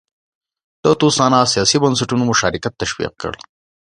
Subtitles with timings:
[0.83, 3.33] د تسوانا سیاسي بنسټونو مشارکت تشویق کړ.